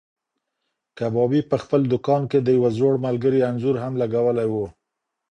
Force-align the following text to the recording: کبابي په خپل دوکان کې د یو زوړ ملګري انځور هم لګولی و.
کبابي 0.97 1.41
په 1.51 1.57
خپل 1.63 1.81
دوکان 1.91 2.21
کې 2.31 2.39
د 2.41 2.47
یو 2.57 2.65
زوړ 2.79 2.93
ملګري 3.05 3.39
انځور 3.49 3.75
هم 3.83 3.93
لګولی 4.01 4.47
و. 4.49 4.53